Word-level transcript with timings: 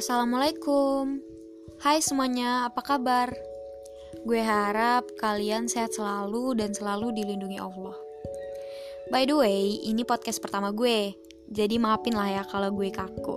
Assalamualaikum. 0.00 1.20
Hai 1.84 2.00
semuanya, 2.00 2.72
apa 2.72 2.80
kabar? 2.80 3.36
Gue 4.24 4.40
harap 4.40 5.04
kalian 5.20 5.68
sehat 5.68 5.92
selalu 5.92 6.56
dan 6.56 6.72
selalu 6.72 7.12
dilindungi 7.12 7.60
Allah. 7.60 7.92
By 9.12 9.28
the 9.28 9.36
way, 9.36 9.76
ini 9.84 10.00
podcast 10.08 10.40
pertama 10.40 10.72
gue 10.72 11.12
Jadi 11.52 11.76
maafin 11.76 12.16
lah 12.16 12.32
ya 12.32 12.42
kalau 12.48 12.72
gue 12.72 12.88
kaku. 12.88 13.36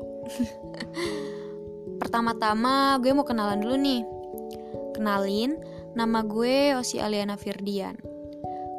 Pertama-tama 2.00 2.95
gue 3.04 3.11
mau 3.11 3.27
kenalan 3.27 3.59
dulu 3.59 3.75
nih. 3.84 4.02
Kenalin, 4.95 5.59
nama 6.00 6.23
gue 6.23 6.80
Osi 6.80 7.04
Aliana 7.04 7.36
Firdian 7.36 8.12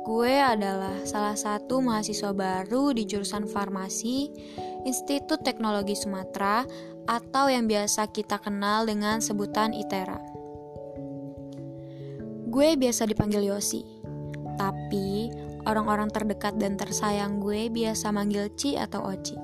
Gue 0.05 0.36
adalah 0.36 1.00
salah 1.09 1.32
satu 1.32 1.81
mahasiswa 1.81 2.36
baru 2.36 2.93
di 2.93 3.08
jurusan 3.08 3.49
farmasi 3.49 4.29
Institut 4.85 5.40
Teknologi 5.40 5.96
Sumatera 5.96 6.61
atau 7.08 7.49
yang 7.49 7.64
biasa 7.64 8.13
kita 8.13 8.36
kenal 8.36 8.85
dengan 8.85 9.25
sebutan 9.25 9.72
ITERA. 9.72 10.21
Gue 12.53 12.77
biasa 12.77 13.08
dipanggil 13.08 13.49
Yosi, 13.49 13.80
tapi 14.61 15.32
orang-orang 15.64 16.13
terdekat 16.13 16.61
dan 16.61 16.77
tersayang 16.77 17.41
gue 17.41 17.72
biasa 17.72 18.13
manggil 18.13 18.52
Ci 18.61 18.77
atau 18.77 19.08
Oci. 19.08 19.41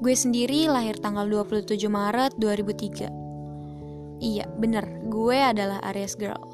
Gue 0.00 0.16
sendiri 0.16 0.64
lahir 0.72 0.96
tanggal 0.96 1.28
27 1.28 1.76
Maret 1.92 2.40
2003. 2.40 4.18
Iya, 4.24 4.48
bener, 4.56 5.12
gue 5.12 5.38
adalah 5.38 5.76
Aries 5.92 6.16
Girl. 6.16 6.51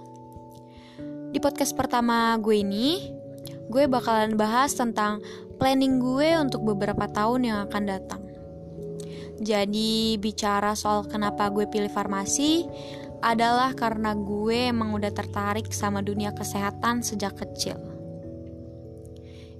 Di 1.28 1.44
podcast 1.44 1.76
pertama 1.76 2.32
gue 2.40 2.64
ini, 2.64 3.12
gue 3.68 3.84
bakalan 3.84 4.32
bahas 4.32 4.72
tentang 4.72 5.20
planning 5.60 6.00
gue 6.00 6.32
untuk 6.40 6.64
beberapa 6.64 7.04
tahun 7.04 7.44
yang 7.44 7.58
akan 7.68 7.84
datang. 7.84 8.22
Jadi 9.36 10.16
bicara 10.16 10.72
soal 10.72 11.04
kenapa 11.04 11.52
gue 11.52 11.68
pilih 11.68 11.92
farmasi 11.92 12.64
adalah 13.20 13.76
karena 13.76 14.16
gue 14.16 14.72
emang 14.72 14.96
udah 14.96 15.12
tertarik 15.12 15.68
sama 15.68 16.00
dunia 16.00 16.32
kesehatan 16.32 17.04
sejak 17.04 17.36
kecil. 17.36 17.76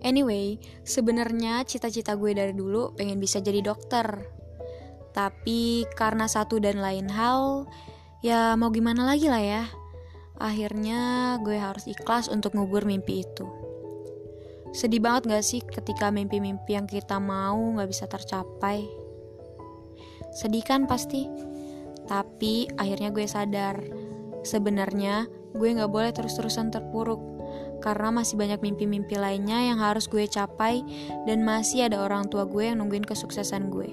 Anyway, 0.01 0.57
sebenarnya 0.89 1.69
cita-cita 1.69 2.17
gue 2.17 2.33
dari 2.33 2.57
dulu 2.57 2.97
pengen 2.97 3.20
bisa 3.20 3.45
jadi 3.45 3.61
dokter. 3.61 4.25
Tapi 5.12 5.85
karena 5.92 6.31
satu 6.31 6.57
dan 6.62 6.81
lain 6.81 7.12
hal, 7.12 7.69
ya 8.25 8.57
mau 8.57 8.73
gimana 8.73 9.05
lagi 9.05 9.29
lah 9.29 9.42
ya. 9.45 9.64
Akhirnya 10.39 11.34
gue 11.42 11.58
harus 11.58 11.91
ikhlas 11.91 12.31
untuk 12.31 12.55
ngubur 12.55 12.86
mimpi 12.86 13.27
itu. 13.27 13.47
Sedih 14.70 15.03
banget 15.03 15.27
gak 15.27 15.45
sih 15.45 15.61
ketika 15.64 16.14
mimpi-mimpi 16.14 16.78
yang 16.78 16.86
kita 16.86 17.19
mau 17.19 17.58
gak 17.75 17.91
bisa 17.91 18.06
tercapai? 18.06 18.86
Sedih 20.30 20.62
kan 20.62 20.86
pasti? 20.86 21.27
Tapi 22.06 22.70
akhirnya 22.78 23.11
gue 23.11 23.27
sadar, 23.27 23.83
sebenarnya 24.47 25.27
gue 25.58 25.69
gak 25.75 25.91
boleh 25.91 26.14
terus-terusan 26.14 26.70
terpuruk 26.70 27.19
karena 27.83 28.11
masih 28.11 28.39
banyak 28.39 28.62
mimpi-mimpi 28.62 29.19
lainnya 29.19 29.58
yang 29.70 29.78
harus 29.83 30.06
gue 30.06 30.27
capai 30.27 30.83
dan 31.27 31.42
masih 31.42 31.91
ada 31.91 32.02
orang 32.02 32.27
tua 32.30 32.47
gue 32.47 32.70
yang 32.70 32.78
nungguin 32.78 33.06
kesuksesan 33.06 33.70
gue. 33.75 33.91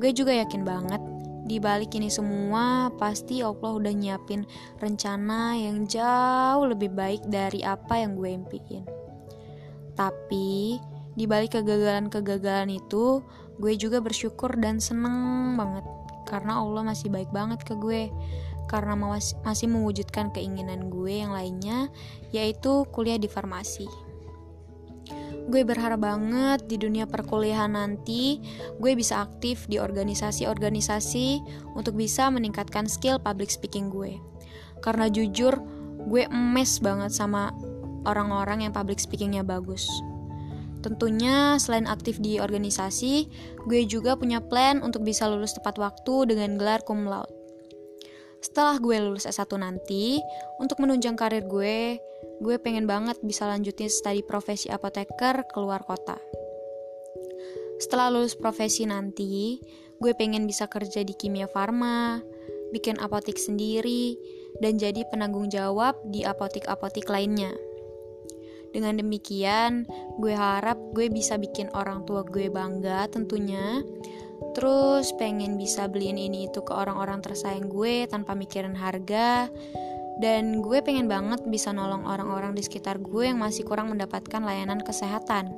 Gue 0.00 0.10
juga 0.16 0.32
yakin 0.32 0.64
banget 0.64 1.02
di 1.50 1.58
balik 1.58 1.98
ini 1.98 2.06
semua, 2.06 2.94
pasti 2.94 3.42
Allah 3.42 3.74
udah 3.74 3.90
nyiapin 3.90 4.46
rencana 4.78 5.58
yang 5.58 5.82
jauh 5.82 6.62
lebih 6.70 6.94
baik 6.94 7.26
dari 7.26 7.66
apa 7.66 7.98
yang 7.98 8.14
gue 8.14 8.30
impiin. 8.30 8.86
Tapi, 9.98 10.78
di 11.18 11.24
balik 11.26 11.58
kegagalan-kegagalan 11.58 12.78
itu, 12.78 13.18
gue 13.58 13.72
juga 13.74 13.98
bersyukur 13.98 14.54
dan 14.62 14.78
seneng 14.78 15.58
banget 15.58 15.82
karena 16.30 16.62
Allah 16.62 16.86
masih 16.86 17.10
baik 17.10 17.34
banget 17.34 17.66
ke 17.66 17.74
gue 17.74 18.06
karena 18.70 18.94
masih 19.42 19.66
mewujudkan 19.66 20.30
keinginan 20.30 20.86
gue 20.94 21.18
yang 21.26 21.34
lainnya 21.34 21.90
yaitu 22.30 22.86
kuliah 22.94 23.18
di 23.18 23.26
farmasi. 23.26 23.90
Gue 25.50 25.66
berharap 25.66 26.06
banget 26.06 26.70
di 26.70 26.78
dunia 26.78 27.10
perkuliahan 27.10 27.74
nanti 27.74 28.38
gue 28.78 28.92
bisa 28.94 29.26
aktif 29.26 29.66
di 29.66 29.82
organisasi-organisasi 29.82 31.42
untuk 31.74 31.98
bisa 31.98 32.30
meningkatkan 32.30 32.86
skill 32.86 33.18
public 33.18 33.50
speaking 33.50 33.90
gue. 33.90 34.14
Karena 34.78 35.10
jujur, 35.10 35.58
gue 36.06 36.22
emes 36.30 36.78
banget 36.78 37.10
sama 37.10 37.50
orang-orang 38.06 38.70
yang 38.70 38.72
public 38.72 39.02
speakingnya 39.02 39.42
bagus. 39.42 39.90
Tentunya 40.86 41.58
selain 41.58 41.84
aktif 41.84 42.22
di 42.22 42.38
organisasi, 42.38 43.26
gue 43.66 43.80
juga 43.84 44.14
punya 44.16 44.38
plan 44.40 44.80
untuk 44.80 45.02
bisa 45.02 45.28
lulus 45.28 45.52
tepat 45.52 45.76
waktu 45.76 46.30
dengan 46.30 46.56
gelar 46.56 46.80
cum 46.86 47.04
laude. 47.04 47.28
Setelah 48.40 48.80
gue 48.80 48.96
lulus 48.96 49.28
S1 49.28 49.50
nanti, 49.60 50.16
untuk 50.56 50.80
menunjang 50.80 51.12
karir 51.20 51.44
gue, 51.44 52.00
gue 52.40 52.56
pengen 52.56 52.88
banget 52.88 53.20
bisa 53.20 53.44
lanjutin 53.44 53.92
studi 53.92 54.24
profesi 54.24 54.72
apoteker 54.72 55.44
keluar 55.52 55.84
kota. 55.84 56.16
Setelah 57.80 58.12
lulus 58.12 58.36
profesi 58.36 58.88
nanti, 58.88 59.60
gue 60.00 60.12
pengen 60.16 60.48
bisa 60.48 60.64
kerja 60.68 61.04
di 61.04 61.12
kimia 61.16 61.48
farma, 61.48 62.20
bikin 62.72 62.96
apotik 62.96 63.36
sendiri, 63.36 64.16
dan 64.64 64.80
jadi 64.80 65.04
penanggung 65.12 65.52
jawab 65.52 65.96
di 66.08 66.24
apotik-apotik 66.24 67.08
lainnya. 67.08 67.52
Dengan 68.70 69.02
demikian, 69.02 69.84
gue 70.22 70.32
harap 70.32 70.78
gue 70.96 71.10
bisa 71.12 71.36
bikin 71.36 71.68
orang 71.76 72.06
tua 72.08 72.24
gue 72.24 72.48
bangga 72.48 73.10
tentunya. 73.10 73.82
Terus 74.56 75.12
pengen 75.20 75.60
bisa 75.60 75.90
beliin 75.90 76.16
ini 76.16 76.48
itu 76.48 76.64
ke 76.64 76.72
orang-orang 76.72 77.20
tersayang 77.20 77.68
gue 77.68 78.08
tanpa 78.08 78.32
mikirin 78.32 78.72
harga 78.72 79.52
dan 80.18 80.58
gue 80.64 80.82
pengen 80.82 81.06
banget 81.06 81.44
bisa 81.46 81.70
nolong 81.70 82.02
orang-orang 82.08 82.56
di 82.56 82.64
sekitar 82.64 82.98
gue 82.98 83.30
yang 83.30 83.38
masih 83.38 83.62
kurang 83.62 83.94
mendapatkan 83.94 84.42
layanan 84.42 84.82
kesehatan. 84.82 85.54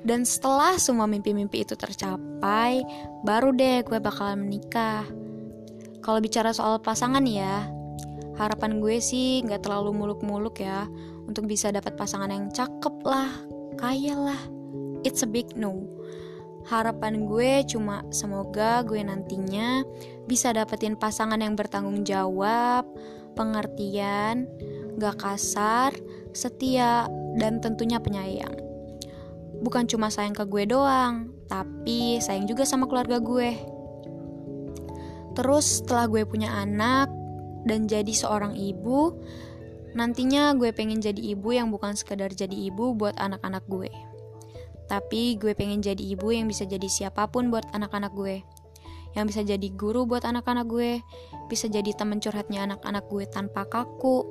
Dan 0.00 0.24
setelah 0.24 0.80
semua 0.80 1.04
mimpi-mimpi 1.04 1.62
itu 1.62 1.76
tercapai, 1.76 2.80
baru 3.20 3.52
deh 3.52 3.84
gue 3.84 4.00
bakalan 4.00 4.48
menikah. 4.48 5.04
Kalau 6.00 6.18
bicara 6.24 6.56
soal 6.56 6.80
pasangan 6.80 7.22
ya, 7.28 7.68
harapan 8.40 8.80
gue 8.80 8.96
sih 8.98 9.44
nggak 9.44 9.68
terlalu 9.68 9.92
muluk-muluk 9.92 10.56
ya, 10.58 10.88
untuk 11.28 11.44
bisa 11.44 11.68
dapat 11.68 11.94
pasangan 12.00 12.32
yang 12.32 12.48
cakep 12.48 12.96
lah, 13.04 13.28
kaya 13.76 14.16
lah. 14.16 14.40
It's 15.04 15.20
a 15.20 15.28
big 15.28 15.52
no 15.56 15.84
Harapan 16.70 17.26
gue 17.26 17.66
cuma 17.66 18.06
semoga 18.14 18.86
gue 18.86 19.02
nantinya 19.02 19.82
bisa 20.30 20.54
dapetin 20.54 20.94
pasangan 20.94 21.42
yang 21.42 21.58
bertanggung 21.58 22.06
jawab, 22.06 22.86
pengertian, 23.34 24.46
gak 24.94 25.18
kasar, 25.18 25.90
setia, 26.30 27.10
dan 27.42 27.58
tentunya 27.58 27.98
penyayang. 27.98 28.54
Bukan 29.66 29.90
cuma 29.90 30.14
sayang 30.14 30.30
ke 30.30 30.46
gue 30.46 30.70
doang, 30.70 31.34
tapi 31.50 32.22
sayang 32.22 32.46
juga 32.46 32.62
sama 32.62 32.86
keluarga 32.86 33.18
gue. 33.18 33.58
Terus 35.34 35.82
setelah 35.82 36.06
gue 36.06 36.22
punya 36.22 36.54
anak 36.54 37.10
dan 37.66 37.90
jadi 37.90 38.14
seorang 38.14 38.54
ibu, 38.54 39.18
nantinya 39.98 40.54
gue 40.54 40.70
pengen 40.70 41.02
jadi 41.02 41.34
ibu 41.34 41.50
yang 41.50 41.74
bukan 41.74 41.98
sekedar 41.98 42.30
jadi 42.30 42.54
ibu 42.70 42.94
buat 42.94 43.18
anak-anak 43.18 43.66
gue. 43.66 43.90
Tapi 44.90 45.38
gue 45.38 45.54
pengen 45.54 45.78
jadi 45.78 46.02
ibu 46.02 46.34
yang 46.34 46.50
bisa 46.50 46.66
jadi 46.66 46.90
siapa 46.90 47.30
pun 47.30 47.54
buat 47.54 47.62
anak-anak 47.70 48.10
gue. 48.10 48.42
Yang 49.14 49.24
bisa 49.30 49.40
jadi 49.46 49.68
guru 49.74 50.02
buat 50.06 50.26
anak-anak 50.26 50.66
gue, 50.66 50.98
bisa 51.46 51.70
jadi 51.70 51.94
temen 51.94 52.18
curhatnya 52.18 52.66
anak-anak 52.66 53.06
gue 53.06 53.22
tanpa 53.30 53.66
kaku, 53.70 54.26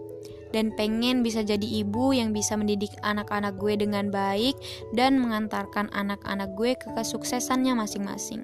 dan 0.49 0.73
pengen 0.73 1.21
bisa 1.21 1.45
jadi 1.45 1.63
ibu 1.63 2.11
yang 2.15 2.33
bisa 2.33 2.57
mendidik 2.57 2.91
anak-anak 3.05 3.55
gue 3.61 3.77
dengan 3.77 4.09
baik 4.09 4.57
dan 4.97 5.21
mengantarkan 5.21 5.93
anak-anak 5.93 6.49
gue 6.57 6.73
ke 6.73 6.87
kesuksesannya 6.97 7.77
masing-masing. 7.77 8.43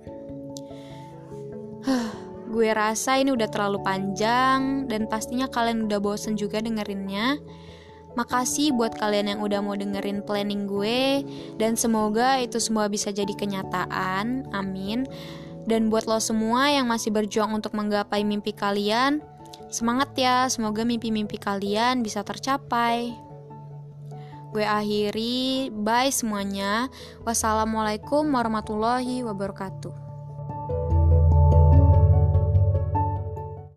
gue 2.56 2.70
rasa 2.72 3.20
ini 3.20 3.36
udah 3.36 3.50
terlalu 3.52 3.84
panjang 3.84 4.86
dan 4.88 5.10
pastinya 5.12 5.50
kalian 5.50 5.90
udah 5.90 6.00
bosen 6.00 6.38
juga 6.38 6.62
dengerinnya. 6.62 7.42
Makasih 8.16 8.72
buat 8.72 8.96
kalian 8.96 9.36
yang 9.36 9.40
udah 9.44 9.60
mau 9.60 9.76
dengerin 9.76 10.24
planning 10.24 10.68
gue 10.68 11.24
dan 11.60 11.76
semoga 11.76 12.40
itu 12.40 12.60
semua 12.64 12.88
bisa 12.88 13.12
jadi 13.12 13.32
kenyataan. 13.36 14.50
Amin. 14.56 15.04
Dan 15.66 15.92
buat 15.92 16.06
lo 16.08 16.22
semua 16.22 16.72
yang 16.72 16.88
masih 16.88 17.12
berjuang 17.12 17.52
untuk 17.52 17.74
menggapai 17.74 18.22
mimpi 18.24 18.54
kalian, 18.54 19.20
semangat 19.68 20.14
ya. 20.16 20.46
Semoga 20.48 20.86
mimpi-mimpi 20.86 21.42
kalian 21.42 22.06
bisa 22.06 22.22
tercapai. 22.22 23.12
Gue 24.56 24.64
akhiri, 24.64 25.74
bye 25.74 26.08
semuanya. 26.14 26.88
Wassalamualaikum 27.28 28.24
warahmatullahi 28.32 29.26
wabarakatuh. 29.28 30.05